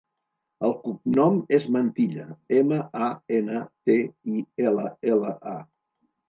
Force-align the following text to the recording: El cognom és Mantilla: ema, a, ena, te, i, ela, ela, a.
El 0.67 0.71
cognom 0.85 1.35
és 1.57 1.67
Mantilla: 1.75 2.25
ema, 2.61 2.79
a, 3.09 3.11
ena, 3.41 3.61
te, 3.91 3.99
i, 4.39 4.43
ela, 4.71 4.89
ela, 5.15 5.37
a. 5.55 5.55